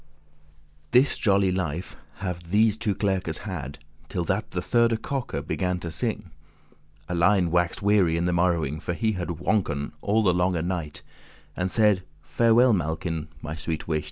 [0.89, 1.95] This jolly life
[2.25, 3.77] have these two clerkes had,
[4.09, 6.31] Till that the thirde cock began to sing.
[7.07, 11.51] Alein wax'd weary in the morrowing, For he had swonken* all the longe night, *laboured
[11.55, 13.99] And saide; "Farewell, Malkin, my sweet wight.